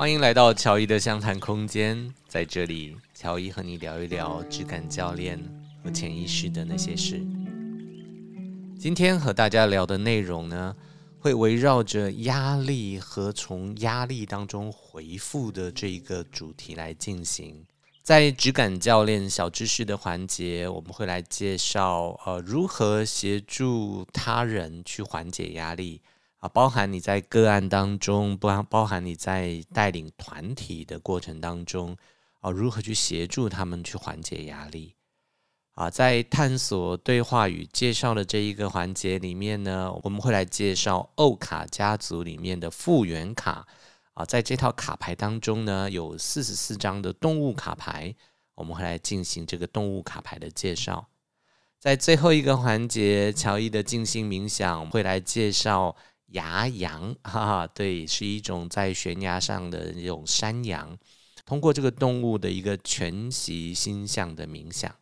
[0.00, 5.38] 欢迎来到乔伊的相谈空间，在这里，乔伊和你聊一聊质感教练
[5.84, 7.20] 和潜意识的那些事。
[8.78, 10.74] 今天和大家聊的内容呢，
[11.18, 17.62] 会围绕着压力和从压力当中回复的这一个主题来进行。
[18.02, 26.00] 在质感教练小知识的环节，我们会来介绍呃如何协助他人去缓解压力。
[26.40, 31.94] 啊，包含你在个案当中，包包含你在带领团体的过程当中，
[32.40, 34.96] 啊，如何去协助他们去缓解压力？
[35.72, 43.66] 啊，在探索对话与介绍的这一个环节里面呢，我们会来介绍欧卡家族里面的复原卡。
[44.14, 48.14] 啊，在这套卡牌当中呢，有四十四张的动物卡牌，
[48.54, 51.06] 我们会来进行这个动物卡牌的介绍。
[51.78, 55.94] 在最后一个环节，乔伊的静心冥想会来介绍。
[56.30, 60.98] 牙羊， 哈哈，对，是一种在悬崖上的那种山羊。
[61.46, 64.94] 通过这个动物的一个全息心象的冥想，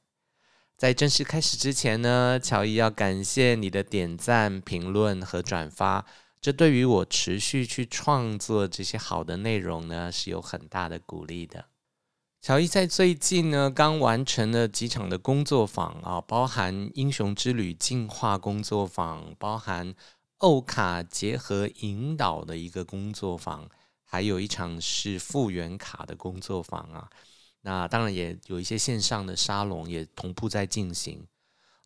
[0.78, 6.06] 在正式开始之前呢，乔伊要感谢你的点赞、评论和转发，
[6.40, 11.66] 这对于我持续去创作这些好的内容呢，是有很大的鼓励的。
[12.40, 19.94] 乔伊在最近呢，刚完成了几场的工作坊啊，包含英雄之旅进化工作坊，包含。
[20.38, 23.68] 欧卡结合引导的一个工作坊，
[24.04, 27.08] 还有一场是复原卡的工作坊啊。
[27.62, 31.26] 那当然也有一些线上的沙龙也同步在进行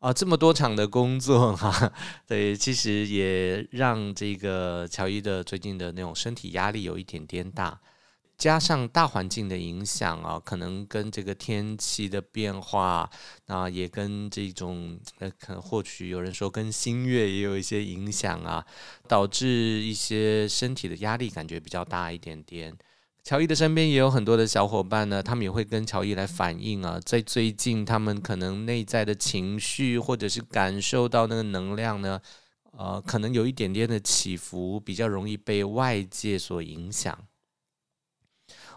[0.01, 0.13] 啊。
[0.13, 1.93] 这么多场的工作哈、
[2.27, 7.81] 对，其实也让这个乔伊的最近的那种身体压力有一点点大。
[8.39, 13.09] 加上大环境的影响啊，可能跟这个天气的变化，
[13.47, 18.67] 那也跟这种呃，可能或许有人说跟新月也有一些影响啊，
[19.07, 22.77] 导致一些身体的压力感觉比较大一点点。
[23.23, 32.21] 乔伊的身边也有很多的小伙伴呢，他们也会跟乔伊来反映啊，在最近他们可能内在的情绪或者是感受到那个能量呢，
[32.73, 37.17] 呃，可能有一点点的起伏，比较容易被外界所影响。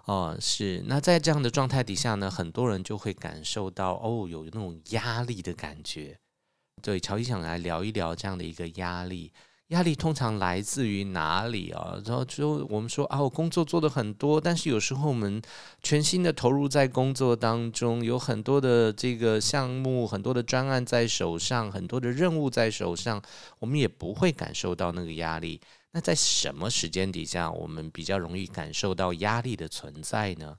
[0.05, 0.83] 哦，是。
[0.87, 6.17] 那在这样的状态底下呢，很多人就会感受到哦，有那种压力的感觉。
[6.81, 9.31] 对，乔伊想来聊一聊这样的一个压力。
[9.69, 11.99] 压力通常来自于哪里啊？
[12.05, 15.41] 然后就我们说啊，我工作做得很多，但是有时候我们
[15.81, 23.19] 全心的投入在工作当中，有很多的这个项目，很多的专案在手上，很多的任务在手上，
[23.57, 25.59] 我们也不会感受到那个压力。
[25.95, 30.57] 那在什么时间底下，我们比较容易感受到压力的存在呢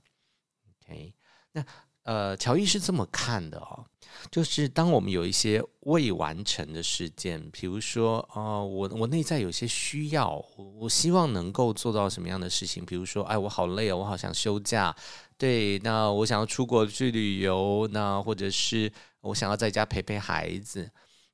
[0.81, 1.13] ？OK，
[1.51, 1.63] 那
[2.01, 3.85] 呃，乔伊是这么看的哦，
[4.31, 14.95] 就是当我们有一些未完成的事件，比如说，啊、我我内在有些需要，我我希望能够做到什么样的事情，比如说，哎，我好累哦，我好想休假，
[15.37, 20.89] 对，那我想要出国去旅游，那或者是我想要在家陪陪孩子。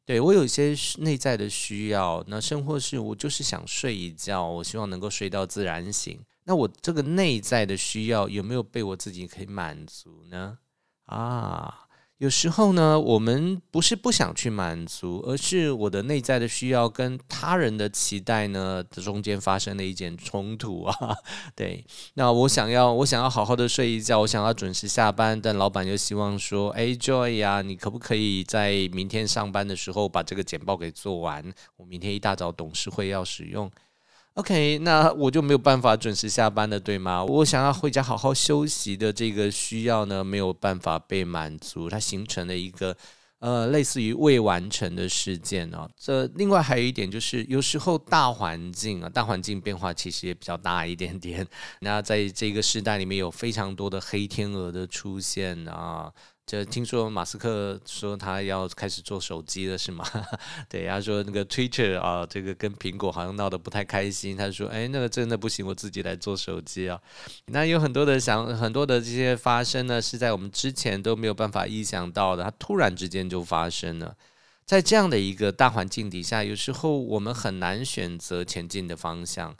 [0.05, 6.19] 对，我有一些内在的需要，那甚或是我就是想睡一觉，我希望能够睡到自然醒。
[6.43, 10.57] 那我这个内在的需要有没有被我自己可以满足呢？
[11.05, 11.82] 啊。
[12.19, 20.95] 有时候呢，我们不是不想去满足，而是我的内在的需要跟他人的期待呢，中间发生了一件冲突啊。
[21.53, 31.43] 对，那我想要，我想要好好的睡一觉，我想要准时下班，但老板又希望说，哎，Joy 呀，你可不可以在明天上班的时候把这个简报给做完？
[31.75, 33.69] 我明天一大早董事会要使用。
[34.35, 37.23] OK，那我就没有办法准时下班了，对吗？
[37.23, 42.97] 我想要回家好好休息的这个需要呢，没有办法被满足，它形成了一个
[43.37, 45.87] 呃类似于未完成的事件哦。
[45.95, 51.47] 这另外还有一点就是，有时候大环境啊，大环境变化其实也比较大一点点。
[51.81, 56.11] 那在这个时代里面有非常多的黑天鹅的出现啊。
[56.45, 60.05] 就听说马斯克说他要开始做手机了，是吗？
[60.67, 64.35] 对，他说那个 Twitter 啊，这个跟苹果好像闹得不太开心。
[64.35, 66.99] 他说，哎，那个真的不行，我自己来做手机啊。
[67.45, 74.15] 那有很多的想，很多的这些发生呢，是在我们之前都没有办法意想到的，它突然之间就发生了。
[74.65, 79.55] 在这样的一个大环境底下，有时候我们很难选择前进的方向。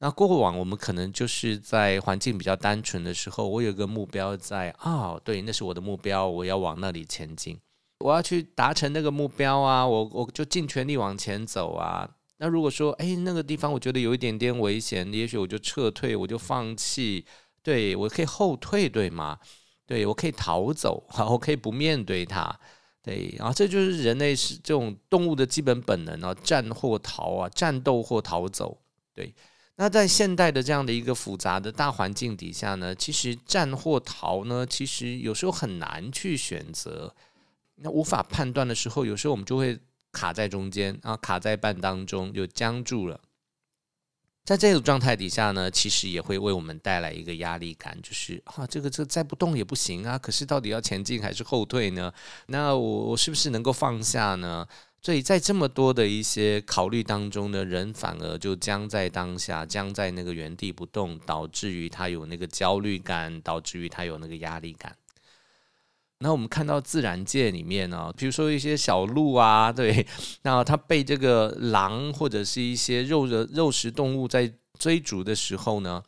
[0.00, 7.58] 那过往我们可能就是在环境比较单纯的时候，我有个目标在啊、对，那是我的目标，我要往那里前进，
[7.98, 12.08] 我要去达成那个目标啊，我我就尽全力往前走啊。
[12.36, 17.24] 那如果说，哎，那个地方我觉得有一点点危险，也许我就撤退，我就放弃，
[17.64, 19.36] 对，我可以后退，对吗？
[19.84, 22.56] 对，我可以逃走，好， 我可以不面对它，
[23.02, 28.78] 对，然后这就是人类是这种动物的基本本能啊，战或逃啊，战斗或逃走，
[29.12, 29.34] 对。
[29.80, 37.14] 那在现代的这样的一个复杂的大环境底下呢，其实战或逃呢，其实有时候很难去选择。
[37.76, 39.78] 那无法判断的时候，有时候我们就会
[40.10, 43.20] 卡在中间啊，卡在半当中，就僵住了。
[44.44, 50.18] 在这种状态底下呢，其实也会为我们带来一个压力感，就是啊，这个这再不动也不行啊。
[50.18, 52.12] 可是到底要前进还是后退呢？
[52.46, 54.66] 那我我是不是能够放下呢？
[55.00, 64.96] 所以在这么多的一些考虑当中呢，人反而就僵在当下，僵在那个原地不动，导致于他有那个焦虑感，导致于他有那个压力感。
[66.18, 70.04] 那我们看到自然界里面呢，比如说一些小鹿啊， 对，
[70.42, 76.02] 那它被这个狼或者是一些肉的肉食动物在追逐的时候呢，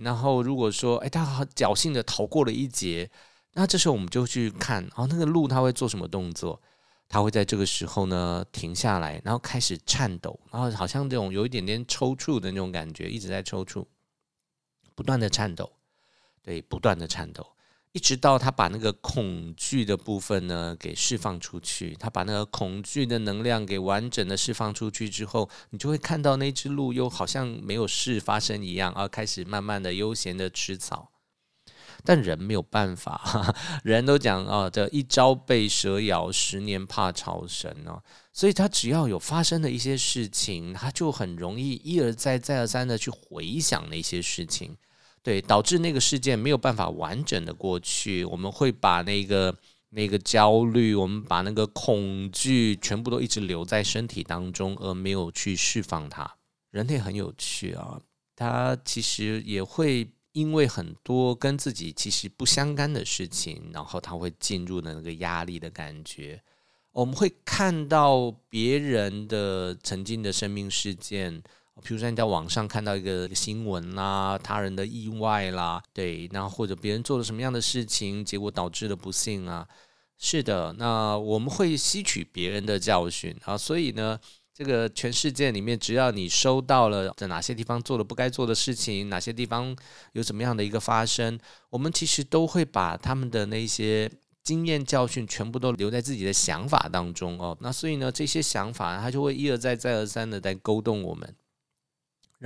[0.00, 3.10] 然后如果说，哎，它侥幸的逃过了一劫，
[3.54, 6.60] 那这时候我们就去看，哦，那个鹿它会做什么动作？
[7.08, 13.86] 它会在这个时候呢停下来，然后开始颤抖，然后好像这种有一点点抽搐的那种感觉，一直在抽搐，
[14.94, 15.72] 不断的颤抖，
[16.42, 17.46] 对，不断的颤抖。
[17.92, 31.10] 一直到他把那个恐惧的部分呢给释放出去，他把那个恐惧的能量给完整的释放出去之后，你就会看到那只鹿又好像没有事发生一样，而开始慢慢的悠闲的吃草。
[32.06, 38.00] 但人没有办法， 人都讲啊，这一朝被蛇咬，十年怕草绳哦。
[38.32, 44.76] 所以他只要有发生的一些事情，他就很容易一而再再而三的去回想那些事情。
[45.22, 49.52] 对，导致那个事件没有办法完整的过去，我们会把那个
[49.88, 56.30] 那个焦虑，我们把那个恐惧全部都一直留在身体当中，而没有去释放它。
[56.70, 57.98] 人类很有趣啊，
[58.36, 60.06] 他其实也会
[60.36, 66.38] 因为很多跟自己其实不相干的事情，然后他会进入的那个压力的感觉。
[66.92, 71.42] 我们会看到别人的曾经的生命事件。
[71.82, 79.66] 比如说你在网上看到一个新闻啦，他人的意外啦，对，然后或者别人做了什么样的事情，结果导致了不幸啊，
[80.18, 84.18] 是的，那我们会吸取别人的教训啊，所以呢，
[84.56, 89.76] 这个全世界里面，只要你收到了在哪些地方做了不该做的事情，哪些地方
[90.12, 91.38] 有怎么样的一个发生，
[91.68, 94.10] 我们其实都会把他们的那些
[94.42, 101.36] 经验教训全部都留在自己的想法当中哦，那所以呢，这些想法它就会一而再再而三的在勾动我们。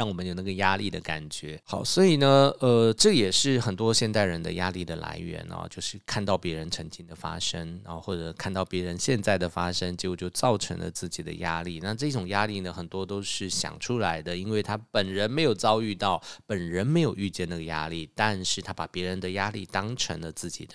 [0.00, 1.61] 让我们有那个压力的感觉。
[1.62, 11.81] 好，所以呢，呃，这也是很多现代人的压力的来源哦，就是看到别人曾经的发生，然后或者看到别人现在的发生，结果就造成了自己的压力。
[11.82, 20.75] 那这种压力呢，很多都是想出来的，因为他本人没有遭遇到，本人没有遇见那个压力，但是他把别人的压力当成了自己的。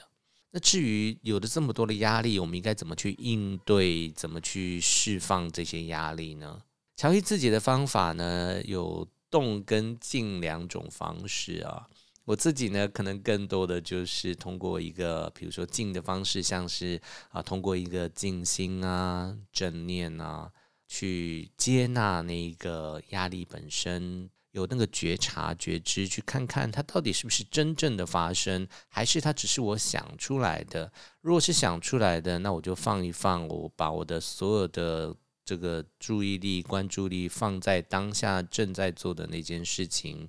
[0.51, 6.62] 那至于有了这么多的压力，我们应该怎么去应对，怎么去释放这些压力呢？
[6.98, 9.06] 乔伊自己的方法呢，有
[9.36, 11.90] 动跟静两种方式啊。
[12.24, 17.02] 我自己呢，可能更多的就是通过一个，比如说静的方式，像是
[17.32, 20.50] 啊，通过一个静心啊、正念啊，
[20.88, 30.90] 去接纳那个压力本身，有那个觉察、觉知，去看看它到底是不是真正的发生，还是它只是我想出来的。
[31.22, 35.13] 如果是想出来的，那我就放一放，我把我的所有的。
[35.46, 40.28] 这个注意力、关注力放在当下正在做的那件事情，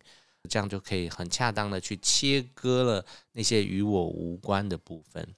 [0.48, 5.34] 这样就可以很恰当的去切割了那些与我无关的部分。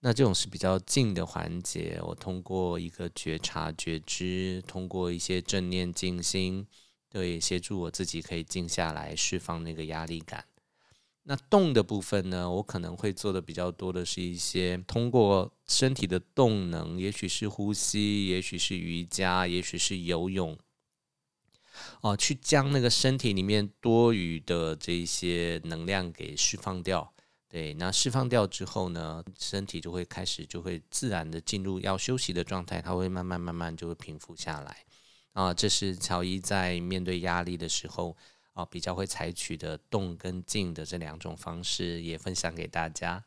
[0.00, 6.66] 那这种是比较静的环节，我通过一个觉察、觉知，通过一些正念、静心，
[7.08, 10.44] 对，协助我自己可以静下来，释放那个压力感。
[11.26, 20.58] 那动的部分呢，我可能会做的比较多的是一些通过身体的动能，也许是呼吸，也许是瑜伽，也许是游泳，
[22.02, 27.10] 哦，去将那个身体里面多余的这些能量给释放掉。
[27.48, 34.84] 对，那释放掉之后呢，身体就会开始就会自然的进入要休息的状态，它会慢慢慢慢就会平复下来。
[35.32, 38.14] 啊，这是乔伊在面对压力的时候。
[38.54, 43.22] 啊，比较会采取的动跟静的这两种方式，也分享给大家。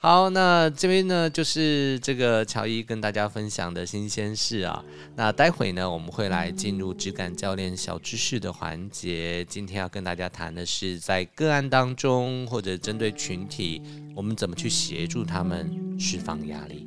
[0.00, 4.84] 好，那这边呢，就是这个乔伊跟大家分享的新鲜事啊。
[5.16, 9.44] 那待会呢，我们会来进入质感教练小知识的环节。
[9.46, 13.82] 今天要跟大家谈的是，在个案当中或者针对群体，
[14.14, 16.86] 我们怎么去协助他们释放压力。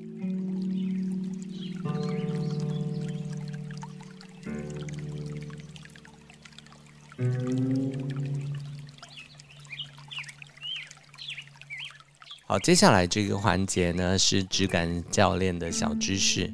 [12.45, 16.51] 好，接下来这个环节呢，是质感教练的小知识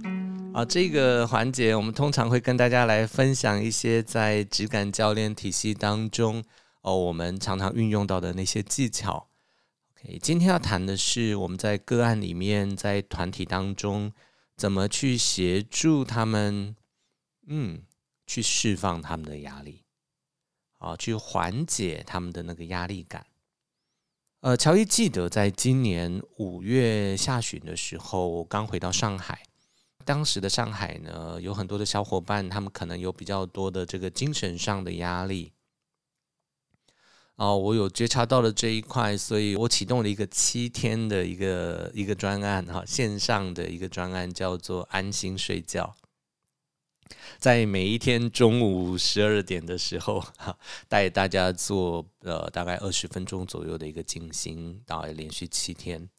[0.54, 6.44] 啊，这个环节我们通常会跟大家来分享一些在质感教练体系当中
[6.82, 9.28] 哦，我们常常运用到的那些技巧。
[9.94, 14.14] OK，今天要谈的是我们在个案里面，在团体当中
[14.56, 16.76] 怎么去协助他们，
[17.48, 17.82] 嗯，
[18.28, 19.82] 去释放他们的压力，
[20.78, 23.26] 啊，去缓解他们的那个压力感。
[24.42, 29.44] 呃，乔伊记得在今年五月下旬的时候，我刚回到上海。
[30.06, 35.52] 当时的上海呢，有很多的小伙伴，他们可能有比较多的这个精神上的压力。
[37.36, 45.96] 哦，我有觉察到了这一块，所以我启动了一个七天的一个一个专案哈，线上的一个专案，叫做安心睡觉。
[47.38, 56.10] 在每一天中午十二点的时候，哈，带大家做呃大概二十分钟左右的一个静心，大概连续七天。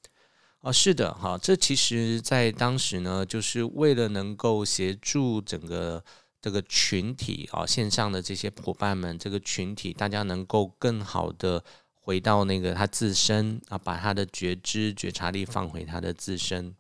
[0.60, 6.04] 哦，是的，哈，这其实，在当时呢，就是为了能够协助整个
[6.42, 11.62] 这个群体啊，线上的这些伙伴们，这个群体大家能够更好的
[11.94, 16.74] 回到那个他自身啊，把他的觉知、觉察力放回他的自身，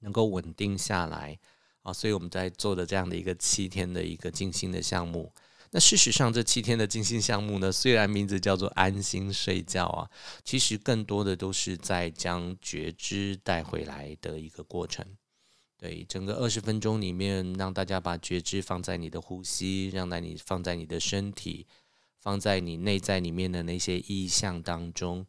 [0.00, 1.38] 能够稳定下来
[1.84, 5.32] 啊，所以我们在做的这样的一个七天的一个静心的项目。
[5.70, 10.08] 那事实上，这七天的静心项目呢，虽然名字叫做安心睡觉啊，
[10.44, 15.04] 其实更多的都是在将觉知带回来的一个过程。
[15.76, 21.66] 对，整个二十分钟里面，让大家把觉知放在你的呼吸，让在你放在你的身体，
[22.20, 25.26] 放在你内在里面的那些意象当中，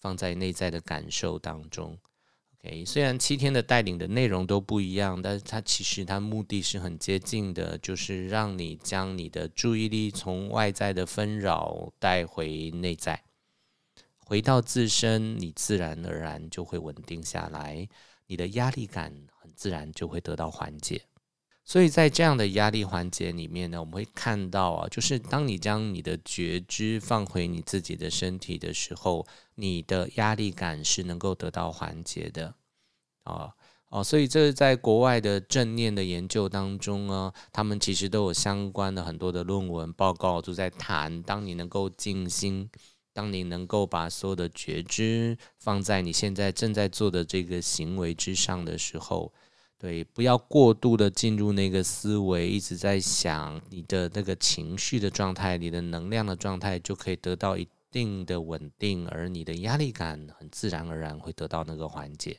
[0.00, 1.98] 放在内在的感受当中。
[2.64, 13.22] 诶，虽然七天的带领的内容都不一样，但是它其实它目的是很接近的，就是让你将你的注意力从外在的纷扰带回内在，
[14.16, 17.86] 回到自身，你自然而然就会稳定下来，
[18.26, 21.02] 你的压力感很自然就会得到缓解。
[21.64, 32.54] 所以在这样的压力环节里面呢，我们会看到啊，就是当你将你的觉知放回你自己的身体的时候，你的压力感是能够得到缓解的。
[33.22, 33.54] 啊
[33.88, 42.68] 哦，所以这是在国外的正念的研究当中呢，他们其实都有相关的很多的论文报告，都在谈，当你能够静心，
[43.12, 49.32] 当你能够把所有的觉知放在你现在正在做的这个行为之上的时候，
[49.84, 62.38] 对，不要过度的进入那个思维，一直在想你的那个情绪的状态，你的能量的状态，就可以得到一定的稳定，而你的压力感很自然而然会得到那个缓解。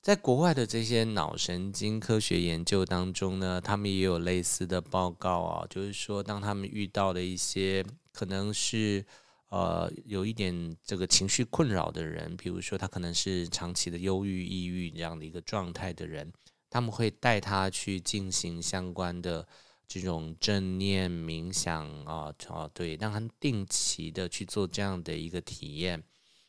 [0.00, 9.04] 在国外的这些脑神经科学研究当中呢，他们也有类似的报告啊，就是说，当他们遇到的一些可能是
[9.50, 16.32] 呃有一点这个情绪困扰的人，比如说他可能是长期的忧郁、抑郁这样的一个状态的人，
[16.72, 19.46] 他们会带他去进行相关的
[19.86, 26.02] 这种正念冥想啊，哦，对，让他定期的去做这样的一个体验。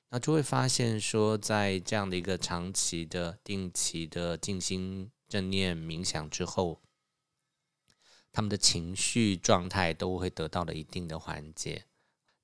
[0.10, 6.80] 那就会发现说，在这样的一个长期的、定期的静心正念冥想之后，
[8.32, 11.84] 他们的情绪状态都会得到了一定的缓解。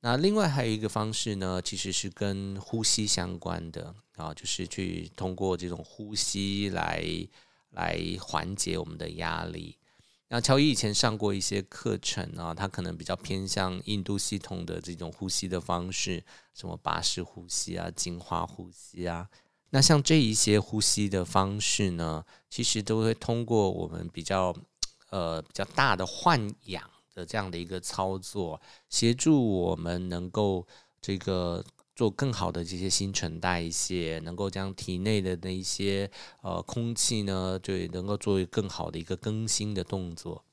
[0.02, 7.02] 那另外还有一个方式呢，其实是跟呼吸相关的啊，就是去通过这种呼吸来
[7.72, 9.78] 来缓解我们的压力。
[10.30, 16.24] 那乔伊以前上过一些课程啊，他可能比较偏向印度系统的这种呼吸的方式，
[16.54, 19.28] 什么巴氏呼吸啊、净化呼吸啊。
[19.72, 24.56] 那像这一些呼吸的方式呢，其实都会通过我们比较
[25.10, 30.68] 呃比较大的换氧的这样的一个操作，协助我们能够
[31.02, 31.66] 这个。
[32.00, 36.10] 做更好的这些新陈代谢，能够将体内的那一些
[36.42, 40.46] 呃空气呢，就能够作为更好的一个更新的动作。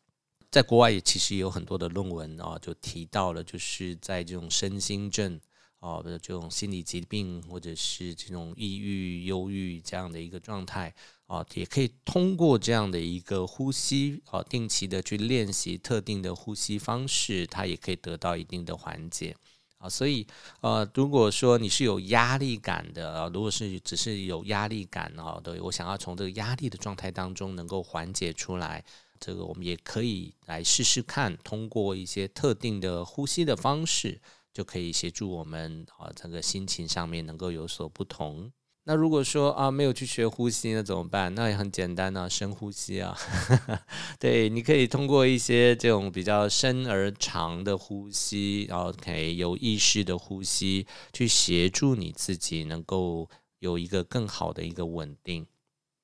[0.51, 5.41] 在国外也其实也有很多的论文啊，就提到了，就是在这种身心症
[5.79, 10.93] 啊，这种心理疾病或者是这种抑郁、忧郁这样的一个状态
[11.29, 19.37] 啊，也可以通过这样的一个呼吸啊，定期的去练习特定的呼吸方式，它也可以得到一定的缓解。
[19.79, 20.27] 啊，所以
[20.61, 28.83] 呃，如果说你是有压力感的啊，如果是只是有压力感哦，对，我想要从这个压力的状态当中能够缓解出来，
[29.21, 34.21] 这个我们也可以来试试看，通过一些特定的呼吸的方式，
[34.53, 38.51] 就可以协助我们啊，这个心情上面能够有所不同。
[38.89, 41.35] 那如果说啊，没有去学呼吸，那怎么办？
[41.35, 43.19] 那也很简单呢，深呼吸啊。
[44.21, 53.29] 对，你可以通过一些这种比较深而长的呼吸，然后可以有意识的呼吸，去协助你自己能够
[53.59, 55.45] 有一个更好的一个稳定。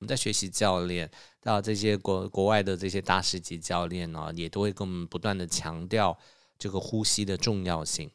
[0.00, 1.08] 我们在学习教练，
[1.40, 6.18] 到这些国国外的这些大师级教练呢，也都会跟我们不断的强调
[6.58, 8.10] 这个呼吸的重要性。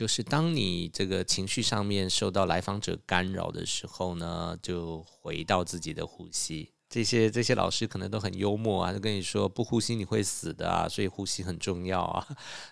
[0.00, 6.72] 就是当你这个情绪上面受到来访者干扰的时候呢，就回到自己的呼吸。
[6.88, 12.26] 这些这些老师可能都很幽默啊，就跟你说不呼吸你会死的啊，所以呼吸很重要啊。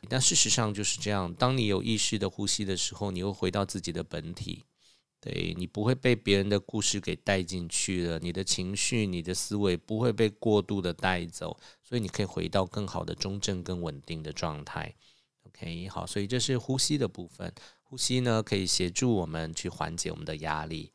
[0.08, 4.64] 但事实上就是这样，当你有意识的呼吸的时候，你又回到自己的本体。
[5.20, 14.94] 对，你不会被别人的故事给带进去了，你的情绪、你的思维不会被过度的带走，所以你可以回到更好的中正、更稳定的状态。
[15.60, 17.52] OK，好，所以这是呼吸的部分。
[17.82, 20.92] 呼吸呢，可以协助我们去缓解我们的压力。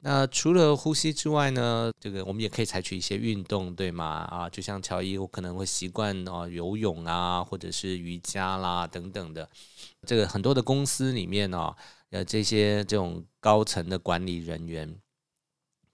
[0.00, 4.26] 那除了呼吸之外呢，这个我们也可以采取一些运动，对吗？
[4.30, 9.48] 啊，就像乔伊，我可能会习惯啊游泳啊，或者是瑜伽啦等等的。
[10.04, 11.74] 这个很多的公司里面呢。
[12.10, 15.00] 呃，这些这种高层的管理人员，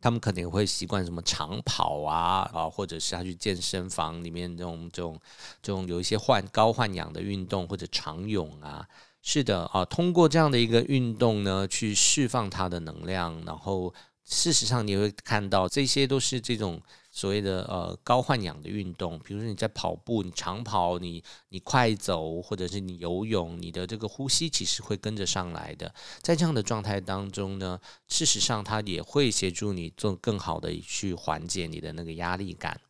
[0.00, 5.20] 他们肯定会习惯什么长跑啊啊，或者是他去健身房里面这种这种
[5.62, 8.86] 这种有一些换高换氧的运动或者长泳啊，
[9.22, 13.92] 是的啊，通过这样的一个运动呢，去释放他的能量，然后
[14.24, 16.80] 事实上你会看到这些都是这种。
[17.18, 25.92] 所谓的呃高换氧的运动，比如说你在跑步，你长跑，你你快走，或者是你游泳，你的这个呼吸其实会跟着上来的。
[26.22, 32.80] 在这样的状态当中呢，事实上它也会协助你做更好的去缓解你的那个压力感。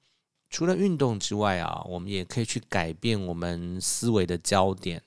[0.50, 5.02] 除了运动之外啊，我们也可以去改变我们思维的焦点。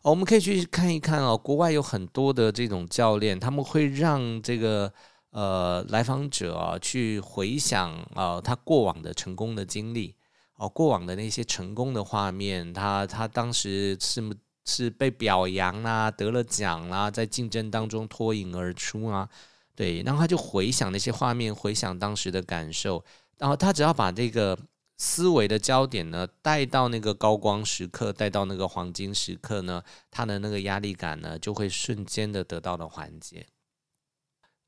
[0.00, 4.90] 我们可以去看一看哦，国外有很多的这种教练，他们会让这个。
[5.34, 10.14] 呃，来访者，去回想啊，他过往的成功的经历，
[10.54, 14.22] 哦，过往的那些成功的画面，他他当时是
[14.64, 19.28] 是被表扬啦，得了奖啦，在竞争当中脱颖而出啊，
[19.74, 23.04] 对，然后他就回想那些画面，回想当时的感受，
[23.36, 24.56] 然后他只要把这个
[24.98, 29.82] 思维的焦点呢带到那个高光时刻，带到那个黄金时刻呢，
[30.12, 33.44] 他的那个压力感呢就会瞬间的得到了缓解。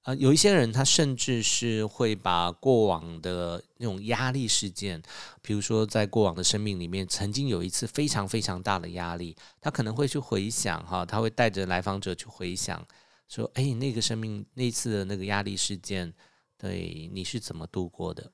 [0.06, 5.02] 啊，有一些人他甚至是会把过往的那种压力事件，
[5.42, 12.86] 比如说在过往的生命里面曾经有一次非常非常大的压力，他可能会去回想哈，他会带着来访者去回想，
[13.26, 16.14] 说，哎，那个生命那次的那个压力事件，
[16.56, 18.30] 对，你是怎么度过的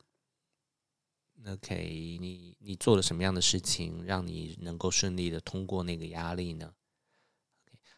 [1.47, 6.75] ？OK，你你做了什么样的事情，让你能够顺利的通过那个压力呢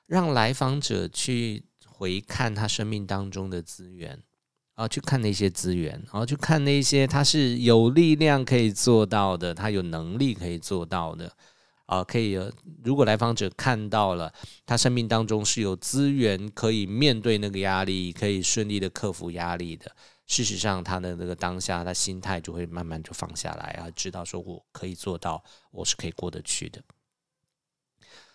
[0.07, 1.65] 让来访者去。
[1.97, 4.21] 回看他生命当中的资源，
[4.75, 11.33] 啊，去看那些资源，然后去看那些他是有力量可以做到的，他有能力可以做到的，
[11.87, 12.37] 啊，可以。
[12.83, 14.33] 如果来访者看到了
[14.67, 19.95] 他生命当中是有资源可以面对那个压力，可以顺利的克服压力的，
[20.27, 26.83] 事实上他的那个当下，他心态就会慢慢就放下来啊，知道说我可以做到，我是可以过得去的。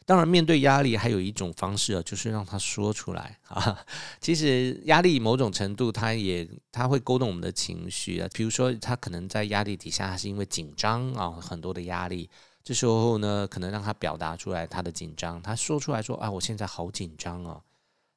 [0.10, 3.86] 当然，面对压力还有一种方式啊，就是让他说出来啊。
[4.20, 8.28] 其实压力某种程度，他也他会勾动我们的情绪啊。
[8.34, 12.28] 比如说，他可能在压力底下，他是因为紧张啊，很多的压力。
[12.64, 17.62] 这时候呢，可能让他表达出来他的紧张，他说出来说啊，我现在好紧张啊。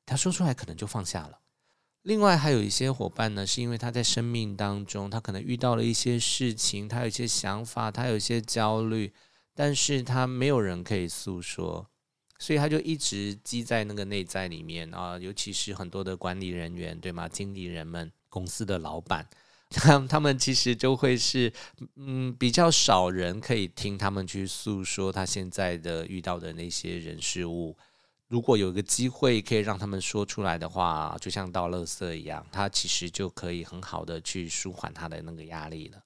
[0.07, 1.41] 他说出来可能就放下了。
[2.05, 9.13] 另外还有一些伙伴呢，是因为他在生命当中，他可能遇到了一些事情，他有一些想法，他有一些焦虑。
[9.55, 11.87] 但是他没有人可以诉说，
[12.39, 15.19] 所以他就一直积在那个内在里面啊。
[15.19, 17.29] 尤其是很多的管理人员，对吗？
[17.29, 19.29] 经理人们、公司的老板，
[19.69, 21.53] 他他们其实就会是
[21.97, 27.77] 嗯，比较少人可以听他们去诉说他现在的遇到的那些人事物。
[28.29, 36.03] 如果有一个机会可以让他们说出来的话，就像倒垃圾一样，他其实就可以很好的去舒缓他的那个压力了。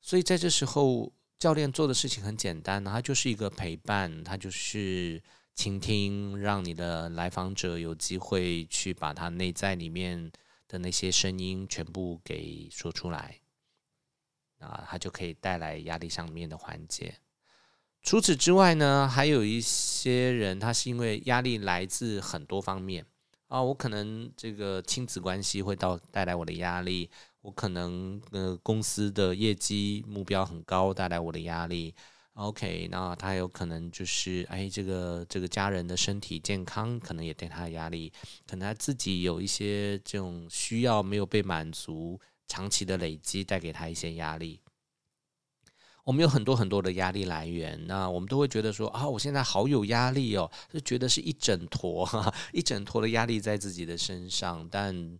[0.00, 1.12] 所以在这时候。
[1.38, 5.22] 教练做的事情很简单，他就是一个陪伴，他就是
[5.54, 10.32] 倾听，让你的来访者有机会去把他内在里面
[10.66, 13.38] 的那些声音全部给说出来，
[14.58, 17.14] 啊，他就可以带来压力上面的缓解。
[18.02, 23.06] 除此之外呢，还有一些人，他是因为压力来自很多方面
[23.46, 27.08] 啊，我可能这个亲子关系会到带来我的压力。
[27.40, 31.94] 我可能呃公司的业绩目标很高，带来我的压力。
[32.34, 38.12] OK，那他有可能就是哎，这个这个家人的身体健康可能也对他的压力，
[38.46, 44.60] 可能他自己有一些这种需要没有被满足，长期的累积带给他一些压力。
[46.04, 55.18] 我们有很多很多的压力来源，那我们都会觉得说啊，我现在好有压力哦，就觉得是一整坨哈， 一整坨的压力在自己的身上，但。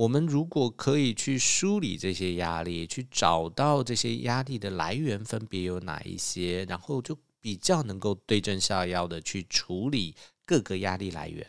[0.00, 10.14] 我们如果可以去梳理这些压力，去找到这些压力的来源分别有哪一些，然后就比较能够对症下药的去处理
[10.46, 11.46] 各个压力来源。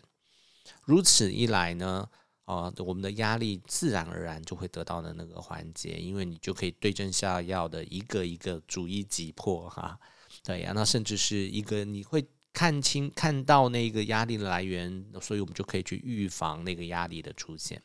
[0.83, 2.09] 如此一来呢，
[2.43, 9.97] 啊，我们的压力自然而然就会得到的那个缓解，因为你就可以对症下药的一个一个逐一击破哈。
[10.43, 17.81] 对呀，那甚至是一个你会看清看到那个压力的来源，所以我们就可以去预防那个压力的出现。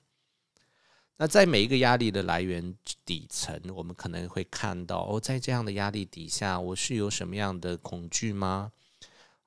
[1.18, 2.74] 那在每一个压力的来源
[3.06, 8.72] 底层，我们可能会看到哦，在这样的压力底下，我是有什么样的恐惧吗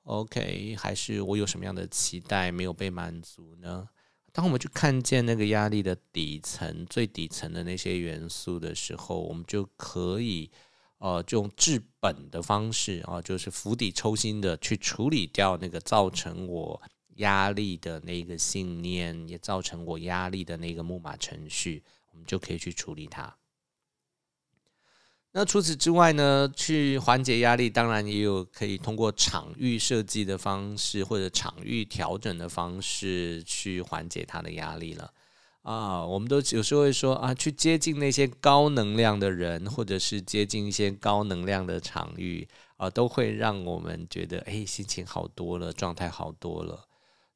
[0.02, 3.88] ？OK，还是我有什么样的期待没有被满足呢？
[4.32, 10.50] 当我们去看见那个压力的底层、最底层的那些元素的时候，我们就可以
[10.98, 16.82] 呃，就用治本的方式啊，就是釜底抽薪的去处理掉那个造成我。
[17.20, 23.34] 压力的那个信念，也造成我压力的那个木马程序，我们就可以去处理它。
[25.32, 35.12] 那除此之外呢，去缓解压力，当然也有可以通过场域设计的方式，或者场域调整的方式去缓解它的压力了。
[35.62, 46.88] 啊，我们都有时候会说啊，去接近那些高能量的人，或者是接近一些高能量的场域啊，都会让我们觉得哎，心情好多了，状态好多了。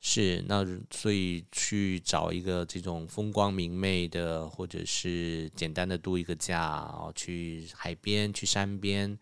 [0.06, 9.18] 是，那所以去找一个这种风光明媚的，或者是简单的度一个假，去海边、去山边，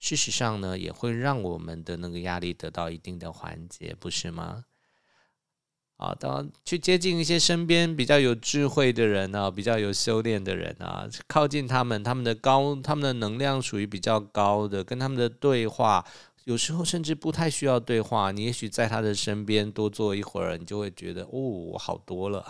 [0.00, 4.64] 事实上呢，也会让我们的那个压力得到一定的缓解，不是吗？
[5.98, 16.04] 啊，当去接近一些身边比较有智慧的人啊，比较有修炼的人啊，靠近他们，他们的高，他们的能量属于比较高的，跟他们的对话。
[16.44, 22.44] 有时候甚至不太需要对话，你也许在他的身边多坐一会儿，你就会觉得哦，我好多了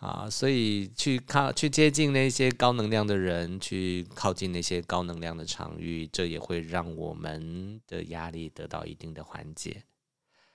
[0.00, 0.26] 啊！
[0.30, 9.82] 所以去靠去接近那些高能量的人，去靠近那些高能量的场域，这也会让我们的压力得到一定的缓解。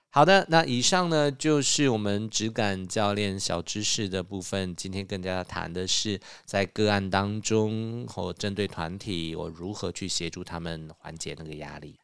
[0.09, 4.75] 好的，那以上呢就是我们质感教练小知识的部分。
[4.75, 11.95] 今天跟大家谈的是在个案当中或针对团体，我如何去协助他们缓解那个压力。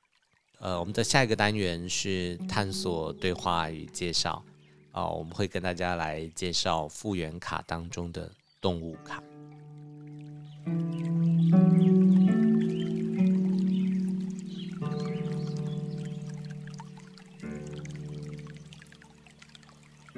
[0.60, 4.44] 呃，我们的下一个单元是探索对话与介绍
[4.92, 9.22] 啊，我们会跟大家来介绍复原卡当中的动物卡。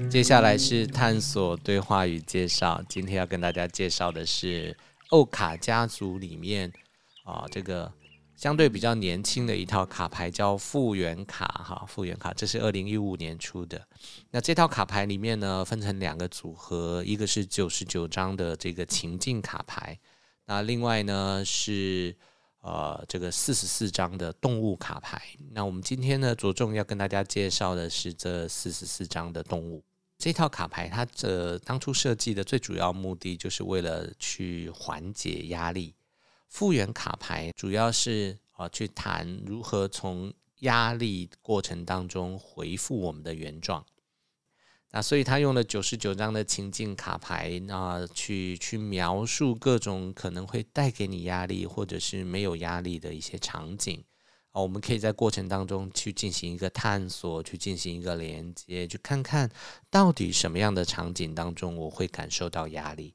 [0.09, 4.75] 接下来是探索对话与介绍，今天要跟大家介绍的是
[5.09, 6.71] 欧卡家族里面
[7.25, 7.91] 啊，这个。
[8.39, 13.85] 相对比较年轻的一套卡牌叫复原卡，哈，复原卡，这是二零一五年出的。
[14.31, 19.99] 那这套卡牌里面呢，分成两个组合，一个是九十九张的这个情境卡牌，
[20.45, 22.15] 那另外呢是
[22.61, 25.21] 呃这个四十四张的动物卡牌。
[25.51, 29.83] 那我们今天呢着重要跟大家介绍的是这四十四张的动物。
[30.17, 35.93] 这套卡牌它这当初设计的最主要目的就是为了去缓解压力。
[36.49, 43.85] 复原卡牌主要是啊，去谈如何从压力过程当中恢复我们的原状。
[44.91, 54.03] 那所以他用了九十九张的情境卡牌，那去去描述各种可能会带给你压力或者是没有压力的一些场景
[54.49, 54.59] 啊。
[54.59, 59.51] 我们可以在过程当中去进行一个探索，去进行一个连接，去看看
[59.91, 63.13] 到底什么样的场景当中我会感受到压力。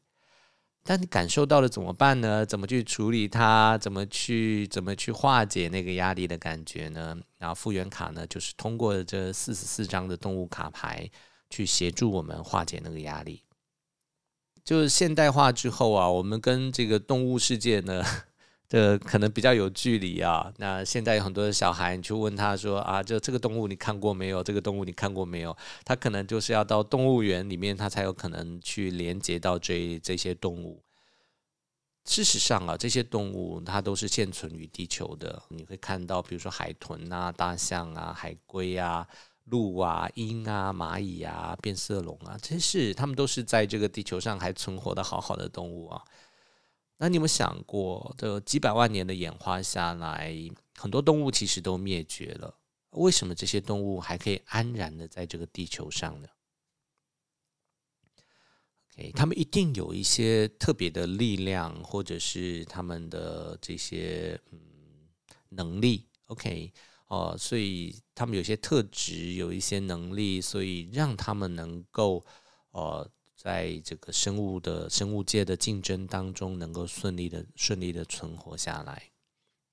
[0.86, 2.44] 但你感受到了怎么办呢？
[2.44, 3.78] 怎么去处理它？
[3.78, 7.16] 怎么去怎么去化解那个压力的感觉呢？
[7.38, 11.10] 然后复原卡呢，就是通过这四十四张的动物卡牌
[11.48, 13.42] 去协助我们化解那个压力。
[14.62, 18.04] 就是现代化之后啊，我们跟这个动物世界呢。
[18.68, 20.52] 这可能比较有距离啊。
[20.56, 24.42] 那现在有很多的小孩，你去问他说啊，就这个动物你看过没有？
[24.42, 25.56] 这个动物你看过没有？
[25.84, 30.82] 他可能就是要到动物园里面，他才有可能去连接到这这些动物。
[32.06, 35.42] 事实上啊，这些动物它都是现存于地球的。
[35.48, 39.06] 你会看到，比如说海豚啊、大象啊、海龟啊、
[39.44, 46.02] 鹿啊、鹰啊、蚂蚁啊、变色龙啊，这是它们都是在这个地球上还存活的好好的动物啊。
[46.96, 50.32] 那你有没有想过，这几百万年的演化下来，
[50.76, 52.56] 很多动物其实都灭绝了。
[52.90, 56.28] 为什么这些动物还可以安然的在这个地球上呢
[58.92, 64.60] ？OK，他们一定有一些特别的力量，或者是他们的这些嗯
[65.48, 66.06] 能力。
[66.26, 66.72] OK，
[67.08, 72.24] 哦、呃，所以他们有些特质，有一些能力，所以让他们能够
[72.70, 73.10] 呃。
[73.44, 79.10] 在这个生物的生物界的竞争当中，能够顺利的顺利的存活下来。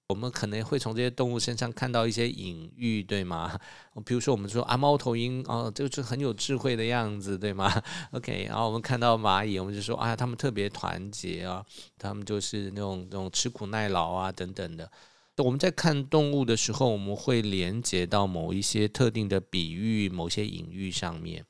[0.09, 3.57] 我们可能会从这些动物身上看到一些隐喻，对吗？
[4.05, 7.81] 比如说，我们说啊，猫头鹰哦，就是很有智慧的样子，对吗
[8.11, 11.65] ？OK，然后我们看到蚂蚁，我们就说啊，它们特别团结啊，
[11.97, 14.91] 它们就是那种那种吃苦耐劳啊等等的。
[15.37, 21.45] 我们在看动物的时候，我们会连接到某一些特定的比喻、某些隐喻上面。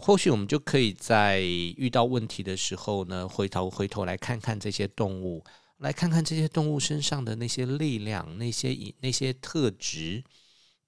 [0.00, 5.44] 或许我们就可以在遇到问题的时候呢，回头回头来看看这些动物。
[5.78, 10.24] 来看看这些动物身上的那些力量、那些隐、那些特质，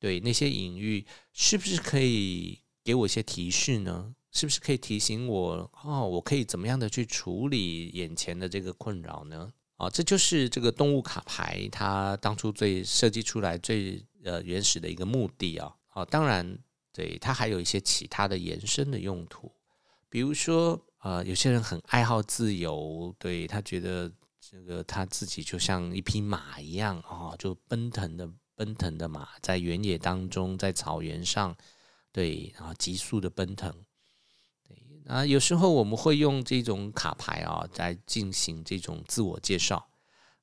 [0.00, 4.12] 对那些隐喻，是不是可以给我一些提示呢？
[4.32, 6.08] 是不是可以提醒我哦？
[6.08, 9.52] 我可以怎么样的去处理眼前的这个困扰呢？
[9.76, 15.72] 啊，这就是这个动物卡牌它当初最设计出来最呃原始的一个目的啊。
[15.90, 16.58] 啊，当然，
[16.92, 19.52] 对它还有一些其他的延伸的用途，
[20.08, 24.12] 比如说呃，有些人很爱好自由，对他觉得。
[24.42, 31.56] 这个他自己就像一匹马一样啊、就奔腾的奔腾的马，在原野当中，在草原上，
[32.10, 33.70] 对，然后急速的奔腾。
[34.66, 39.86] 对，那有时候我们会用这种卡牌啊，在进行这种自我介绍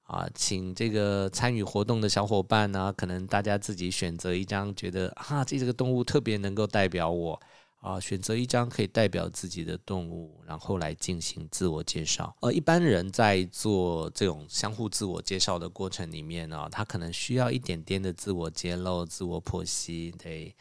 [0.07, 7.39] 啊，请这个参与活动的小伙伴呢，可能大家自己选择一张，觉得啊，这这个动物特别能够代表我。
[7.79, 12.35] 啊，选择一张可以代表自己的动物，然后来进行自我介绍。
[12.41, 20.11] 而一般人在做这种相互自我介绍的过程里面呢，他可能需要一点点的自我揭露、自我剖析。
[20.17, 20.53] 对，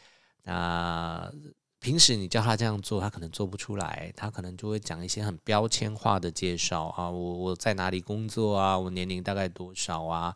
[0.43, 1.29] 那
[1.79, 10.35] 平时你叫他这样做，他可能做不出来，他可能就会讲一些很标签化的介绍啊，我我在哪里工作啊，我年龄大概多少啊，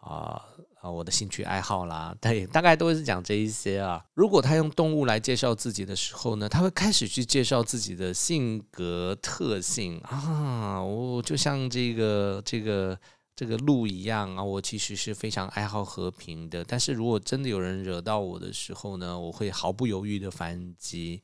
[0.00, 0.42] 啊
[0.80, 0.90] 啊。
[0.90, 4.04] 我的兴趣爱好啦，对，大概都是讲这一些啊。
[4.14, 10.80] 如果他用动物来介绍自己的时候呢，他会开始去介绍自己的性格特性啊。
[10.80, 12.96] 我就像这个这个
[13.36, 16.64] 这个鹿一样啊，我其实是非常爱好和平的。
[16.64, 21.22] 但是如果真的有人惹到我的时候呢，我会毫不犹豫的反击。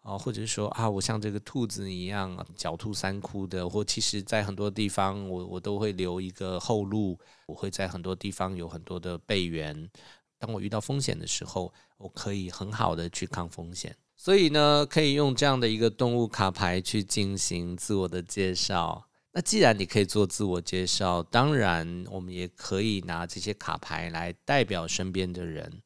[0.00, 9.90] 啊，或者是说啊，我像这个兔子一样狡兔三窟的，或其实在很多地方我我都会留一个后路，我会在很多地方有很多的备援。
[10.38, 13.96] 当我遇到风险的时候，我可以很好的去抗风险。
[14.14, 19.08] 所以呢，可以用这样的一个动物卡牌去进行自我的介绍。
[19.36, 25.82] 那既然你可以做自我介绍，当然我们也可以拿这些卡牌来代表身边的人。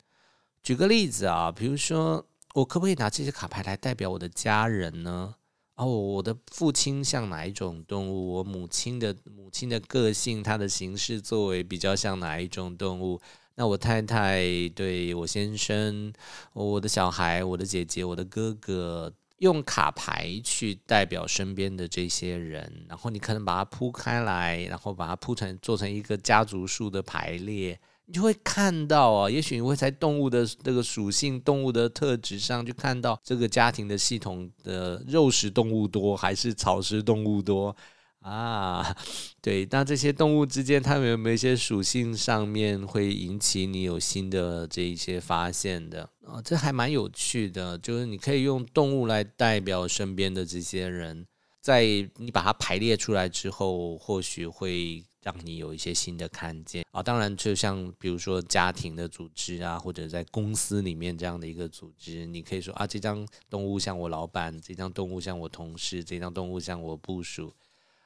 [0.62, 2.24] 举个例子啊，比如说。
[2.52, 5.36] 我可不可以拿这些卡牌来代表我的家人呢？
[5.76, 8.32] 哦，我的父亲像哪一种动物？
[8.32, 13.20] 我母亲的母亲的个性，她的行事作为比较像哪一种动物？
[13.54, 14.42] 那我太太，
[14.74, 16.12] 对，我先生，
[16.54, 27.78] 我的小孩，我的姐姐，我的哥哥，用卡牌去代表身边的这些人，然后你可能把它铺开来，然后把它铺成做成一个家族树的排列。
[28.04, 37.74] 你就会看到啊，也许你会在动物的这个属性、动物的特质上，去看到这个家庭的系统的肉食动物多还是草食动物多
[38.20, 38.96] 啊？
[39.42, 46.40] 对，那这些动物之间，它们有没有一些属性上面会引起你有新的这一些发现的啊？
[46.42, 51.26] 这还蛮有趣的，就是你可以用动物来代表身边的这些人，
[51.60, 51.84] 在
[52.16, 55.04] 你把它排列出来之后，或许会。
[55.22, 67.52] 让你有一些新的看见啊，当然，就像比如说家庭的组织啊，或者在公司里面这样的一个组织，你可以说啊，这张动物像我老板，这张动物像我同事，这张动物像我部署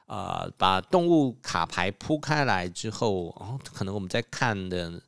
[0.05, 0.47] 啊。
[0.57, 5.01] 把动物卡牌铺开来之后，哦，可能我们在看的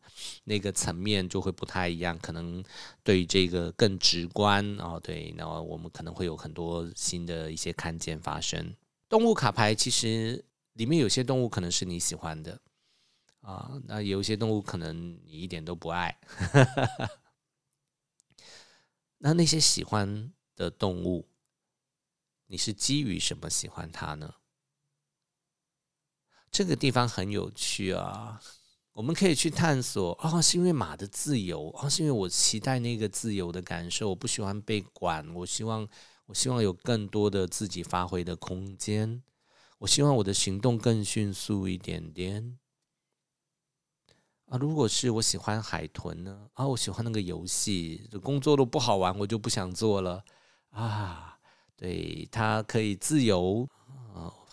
[0.44, 2.64] 那个层面就会不太一样，可能
[3.04, 8.76] 对这个更直观哦，对，然后我们可能会有很多新的一些看见发生。
[9.10, 10.44] 动物卡牌其实。
[10.78, 12.62] 里面有些动物可能是你喜欢的
[13.42, 16.16] 啊，那有些动物可能你一点都不爱。
[19.18, 21.28] 那那些喜欢的动物，
[22.46, 24.36] 你是基于什么喜欢它呢？
[26.52, 28.42] 这个地方很有趣啊，
[28.94, 30.18] 我们可以去探索。
[30.22, 35.88] 哦，是因为马的自由，哦，是因为我期待那个自由的感受，我不喜欢被管，我希望，
[36.26, 39.22] 我希望有更多的自己发挥的空间。
[39.80, 42.58] 我希望我的行动更迅速一点点
[44.48, 44.58] 啊！
[44.58, 46.50] 如果是我喜欢海豚呢？
[46.54, 50.24] 啊，我喜欢那个游戏，工作都不好玩，我就不想做了
[50.72, 51.38] 啊！
[51.76, 53.70] 对，它可以自由，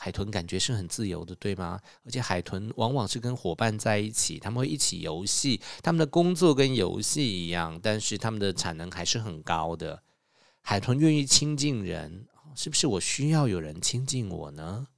[0.05, 1.81] 海豚感觉是很自由的，对吗？
[2.05, 10.03] 而且海豚往往是跟伙伴在一起，他们会一起游戏，他们的工作跟游戏一样，但是他们的产能还是很高的。
[10.61, 14.88] 海豚愿意亲近人，是不是我需要有人亲近我呢？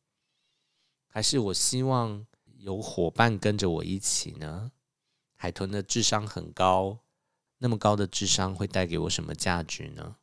[1.06, 2.26] 还是我希望
[2.58, 4.72] 有伙伴跟着我一起呢？
[5.36, 6.98] 海豚的智商很高，
[7.58, 10.16] 那么高的智商会带给我什么价值呢？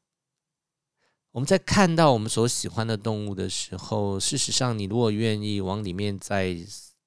[1.33, 6.55] 我们在看到我们所喜欢的动物的时候，事实上，你如果愿意往里面再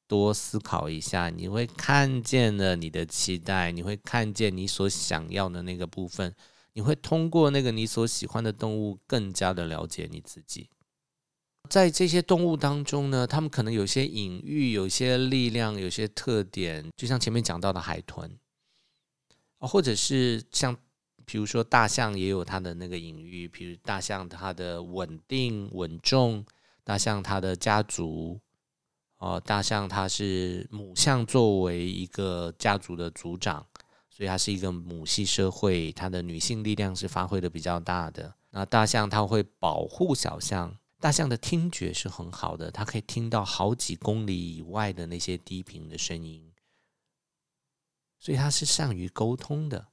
[0.09, 6.35] 多思考一下，你会看见了你的期待，你会看见你所想要的那个部分。
[6.73, 10.69] 你会通过那个你所喜欢的动物，更加的了解你自己。
[11.71, 18.37] 在这些动物当中呢，它们可能有些隐喻，有些力量，有些特点，就像前面讲到的海豚，
[19.61, 20.77] 或者是像，
[21.27, 26.47] 比如说大象也有它的那个隐喻，比如大象它的稳定稳重，
[26.83, 28.41] 大象它的家族，
[29.19, 33.67] 哦，大象它是母象作为一个家族的族长。
[34.09, 38.35] 所以它是一个母系社会，它的女性力量是发挥的比较大的。
[38.49, 46.51] 那大象它会保护小象，大象的听觉是很好的，它可以听到好几公里以外的那些低频的声音，
[48.19, 49.89] 所以它是善于沟通的。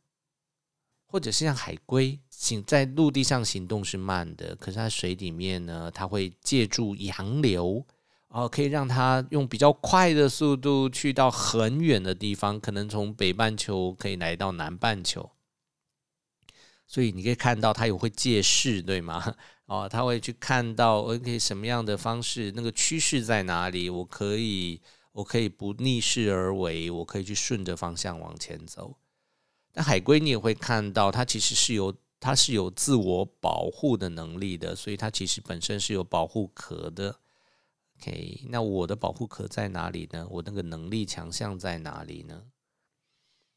[1.14, 7.86] 或者是像海龟，行在陆地上行动是慢的，可是它水里面呢，它会借助洋流。
[8.30, 15.30] 哦，可以让它用比较快的速度去到很远的地方，可能从北半球可以来到南半球。
[16.88, 19.36] 所以你可以看到它也会借势，对吗？
[19.68, 23.88] 哦，它会去看到 OK 什么样的方式，那个趋势在哪里？
[23.88, 28.98] 我可以，我可以不逆势而为，我可以去顺着方向往前走。
[29.74, 37.20] 但海龟你也会看到，它其实是有，它是有自我保护的能力的，所以它其实本身是有保护壳的。
[38.00, 40.28] OK，那我的保护壳在哪里呢？
[40.30, 42.44] 我那个能力强项在哪里呢？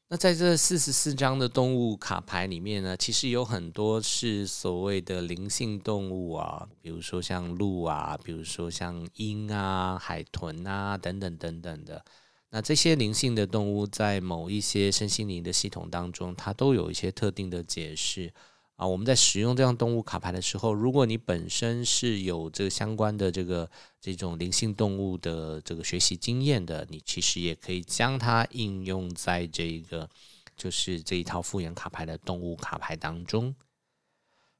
[0.08, 12.04] 那在这四十四张的动物卡牌里面呢，其实有很多是所谓的灵性动物啊，比如说像鹿啊，比如说像鹰啊、海豚啊等等等等的。
[12.50, 18.32] 那这些灵性的动物在某一些身心灵的系统当中，它都有一些特定的解释。
[18.76, 30.08] 啊，我们在使用这样动物卡牌的时候，如果你本身是有这个相关的这个这种灵性动物的这个学习经验的，你其实也可以将它应用在这个
[30.54, 33.54] 就是这一套复原卡牌的动物卡牌当中。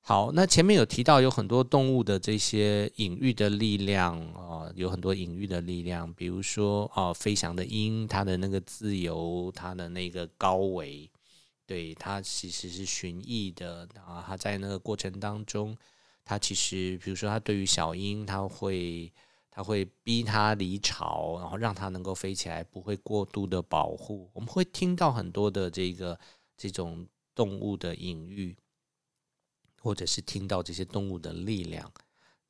[0.09, 11.11] 好，那前面有提到有很多动物的这些隐喻的力量啊，有很多隐喻的力量，比如说啊，飞翔的鹰，它的那个自由，它的那个高维。
[11.66, 15.77] 对，它其实是寻意的啊，它在那个过程当中，
[16.25, 19.12] 它其实比如说它对于小鹰，它会
[19.51, 24.31] 它会逼它离巢，然后让它能够飞起来，不会过度的保护。
[24.35, 26.16] 我们会听到很多的这个
[26.57, 28.57] 这种动物的隐喻，
[29.87, 31.88] 或者是听到这些动物的力量。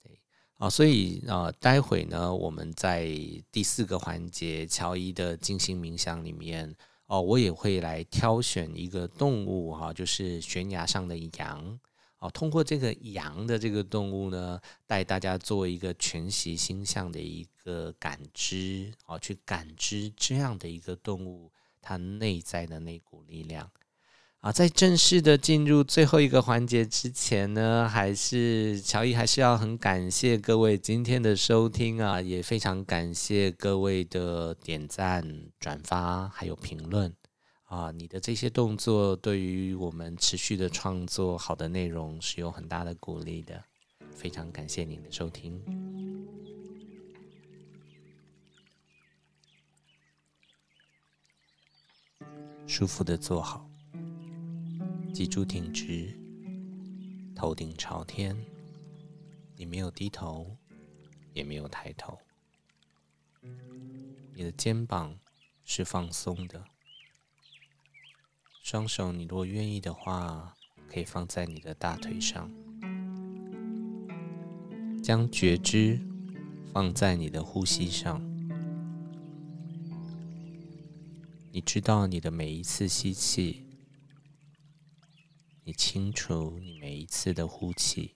[0.02, 0.18] 对
[0.56, 3.06] 啊，所以啊，待会呢，我们在
[3.52, 6.74] 第四个环节乔伊的静心冥想里面。
[7.08, 11.78] 哦，我也会来挑选一个动物哈，就是悬崖上的羊。
[12.20, 23.70] 哦，通过这个羊的这个动物呢，带大家做一个全息星象的一个感知，哦，去感知这样的一个动物它内在的那股力量。
[24.40, 37.12] 啊，在正式的进入最后一个环节之前呢，还是乔伊还是要很感谢各位今天的收听啊，也非常感谢各位的点赞、转发还有评论
[37.64, 43.60] 啊，你的这些动作对于我们持续的创作好的内容是有很大的鼓励的，
[44.14, 45.60] 非常感谢您的收听，
[52.68, 53.68] 舒服的坐好。
[55.16, 56.14] 脊柱挺直，
[57.34, 58.36] 头顶朝天，
[59.56, 60.54] 你没有低头，
[61.32, 62.18] 也没有抬头。
[64.34, 65.18] 你的肩膀
[65.64, 66.62] 是放松的，
[68.62, 70.54] 双手你若愿意的话，
[70.86, 72.50] 可以放在你的大腿上，
[75.02, 75.98] 将觉知
[76.74, 78.20] 放在你的呼吸上。
[81.50, 83.65] 你知道你的每一次吸气。
[85.68, 88.14] 你清楚，你每一次的呼气，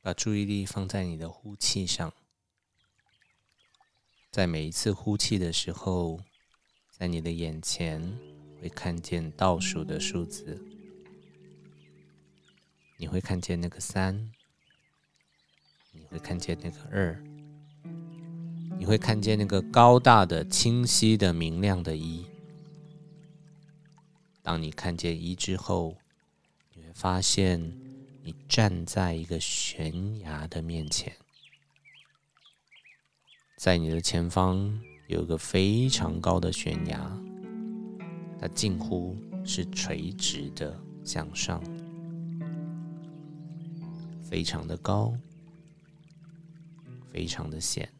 [0.00, 2.12] 把注意力放在你的呼气上。
[4.34, 6.18] 在每一次呼气的时候，
[6.90, 8.02] 在你的眼前
[8.60, 10.60] 会看见倒数的数字，
[12.96, 14.32] 你会看见那个三，
[15.92, 17.22] 你会看见那个二，
[18.76, 22.26] 你会看见那个高大的、清晰的、明亮的一。
[24.42, 25.96] 当你看见一之后，
[26.74, 27.60] 你会发现
[28.24, 31.14] 你站在一个悬崖的面前，
[33.64, 37.18] 在你的前方有一个非常高的悬崖，
[38.38, 41.62] 它近乎是垂直的向上，
[44.22, 45.16] 非常的高，
[47.10, 47.90] 非常的险。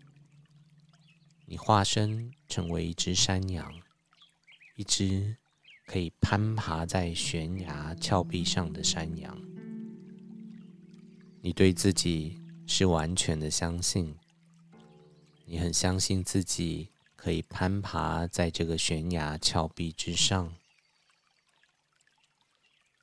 [1.47, 3.73] 你化身成为一只山羊，
[4.77, 5.35] 一只。
[5.87, 9.39] 可以攀爬在悬崖峭壁上的山羊，
[11.43, 14.15] 你对自己是完全的相信，
[15.45, 20.55] 你很相信自己可以攀爬在这个悬崖峭壁之上。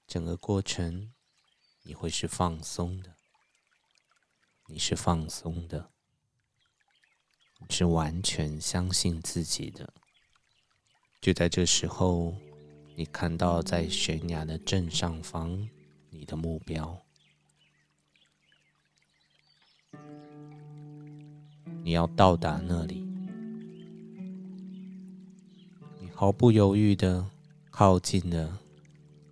[0.07, 1.13] 整个过程
[1.83, 3.15] 你会是放松的，
[4.67, 5.91] 你是放松的，
[7.59, 9.93] 你是完全相信自己的。
[11.19, 12.35] 就在这时候。
[12.93, 15.69] 你看到在悬崖的正上方，
[16.09, 17.01] 你的目标。
[21.83, 23.07] 你要到达那里，
[25.99, 27.25] 你毫不犹豫的
[27.69, 28.59] 靠近了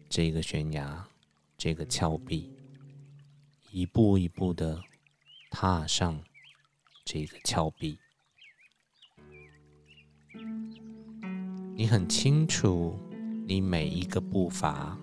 [0.09, 1.05] 这个悬崖，
[1.57, 2.51] 这个峭壁，
[3.71, 4.81] 一步一步的
[5.49, 6.19] 踏上
[7.05, 7.97] 这个峭壁。
[11.75, 12.97] 你很清楚。
[13.51, 14.95] 你每一个步伐，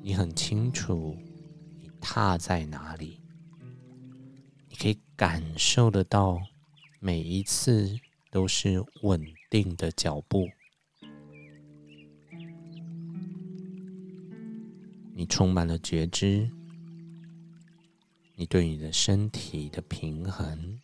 [0.00, 1.16] 你很清楚
[1.80, 3.20] 你踏在哪里，
[4.84, 6.42] 可以感受得到，
[7.00, 7.98] 每一次
[8.30, 10.50] 都是稳定的脚步。
[15.14, 16.50] 你充满了觉知，
[18.34, 20.78] 你对你的身体的平衡，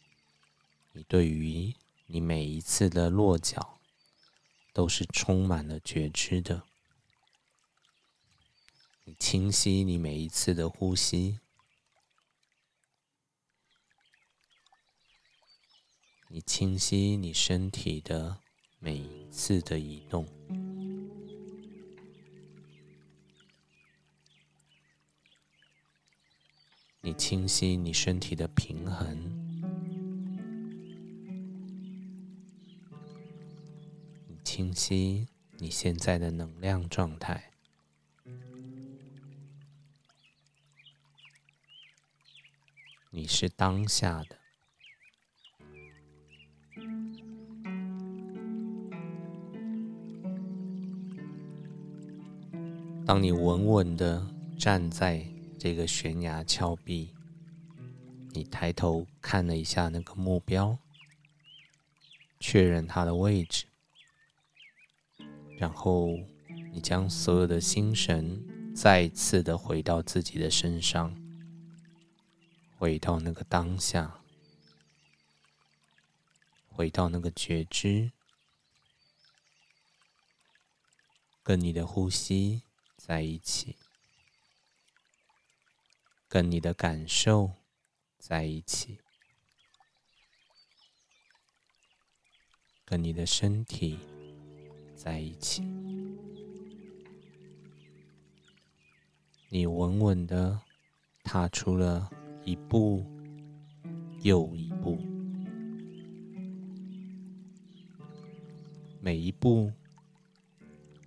[0.93, 1.75] 你对于
[2.07, 3.77] 你每一次的落脚。
[4.73, 6.63] 都是充满了觉知的。
[9.05, 11.41] 你清晰你每一次的呼吸，
[16.33, 18.39] 你清晰你身体的
[18.79, 20.25] 每一次的移动，
[27.01, 29.19] 你清晰你身体的平衡。
[34.29, 35.27] 你清晰
[35.59, 37.51] 你现在的能量状态，
[43.11, 44.40] 你是当下的。
[53.11, 54.25] 当你稳稳的
[54.57, 55.27] 站在
[55.59, 57.13] 这个悬崖峭壁，
[58.31, 60.79] 你抬头看了一下那个目标，
[62.39, 63.67] 确认它的位置。
[65.59, 66.21] 然后，
[66.73, 68.41] 你将所有的心神
[68.77, 71.13] 再次的回到自己的身上，
[72.79, 74.21] 回到那个当下，
[76.69, 78.13] 回到那个觉知，
[81.43, 82.63] 跟你的呼吸
[83.03, 83.77] 在一起，
[86.29, 87.51] 跟你的感受
[88.19, 89.01] 在一起，
[92.85, 93.99] 跟你的身体。
[94.95, 95.63] 在一起，
[99.49, 100.61] 你稳稳的
[101.25, 102.11] 踏出了
[102.45, 103.03] 一步
[104.21, 104.99] 又一步，
[109.01, 109.73] 每一步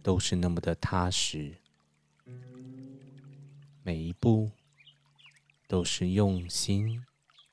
[0.01, 1.55] 都是那么的踏实，
[3.85, 4.49] 每一步
[5.67, 7.03] 都是用心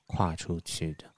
[0.06, 1.12] 跨出去的。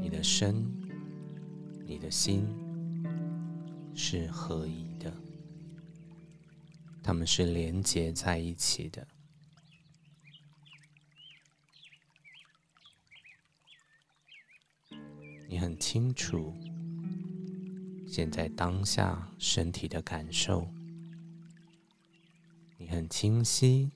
[0.00, 0.66] 你的身，
[1.86, 2.44] 你的心
[3.94, 5.16] 是合一的，
[7.00, 9.06] 他们是连接在一起的。
[15.48, 16.52] 你很清楚，
[18.14, 20.68] 现在当下身体的感受，
[22.78, 23.90] 你很清晰，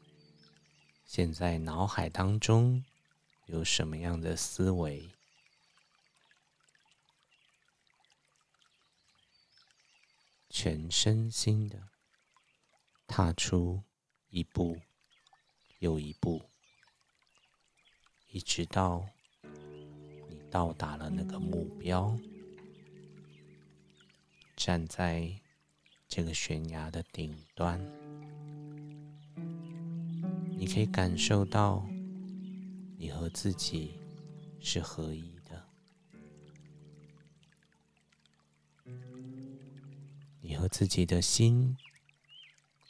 [1.04, 2.84] 现在脑海当中
[3.46, 5.08] 有什么样的思维。
[10.50, 11.80] 全身心的
[13.06, 13.84] 踏出
[14.30, 14.80] 一步
[15.78, 16.42] 又一步，
[18.26, 19.06] 一直到
[20.28, 22.18] 你到达了那个目标，
[24.58, 25.32] 站在
[26.08, 27.80] 这个悬崖的顶端，
[30.56, 31.86] 你可以感受到
[32.96, 33.92] 你和自己
[34.58, 35.64] 是合一的，
[40.40, 41.76] 你和自己的心、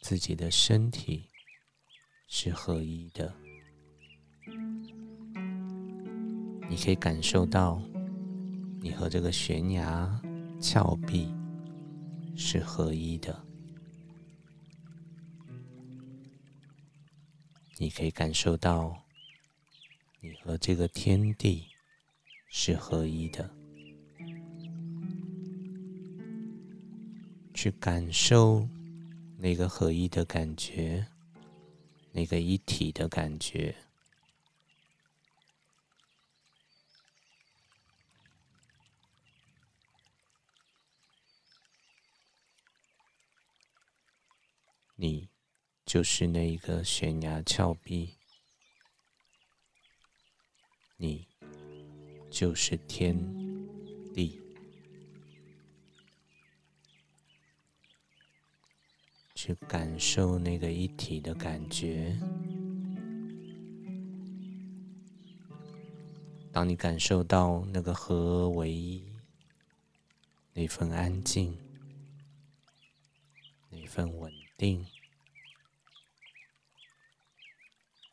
[0.00, 1.28] 自己的身体
[2.26, 3.34] 是合一的。
[6.70, 7.82] 你可以感受到，
[8.80, 10.22] 你和这个悬崖
[10.58, 11.30] 峭壁
[12.38, 13.44] 是合一的。
[17.76, 18.96] 你可以感受到，
[20.20, 21.66] 你和这个天地
[22.48, 23.50] 是合一的。
[27.52, 28.68] 去感受
[29.36, 31.04] 那个合一的感觉，
[32.12, 33.74] 那个一体的感觉。
[45.00, 45.28] 你
[45.86, 48.16] 就是那一个悬崖峭壁，
[50.96, 51.24] 你
[52.28, 53.16] 就是天
[54.12, 54.40] 地，
[59.36, 62.18] 去感受那个一体的感觉。
[66.50, 69.06] 当你感受到那个合而为一，
[70.54, 71.56] 那份安静，
[73.70, 74.84] 那份稳定，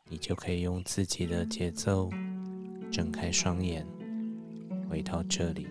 [0.04, 2.08] 你就可以用自己的节奏
[2.92, 3.84] 睁开双眼，
[4.88, 5.66] 回到这里。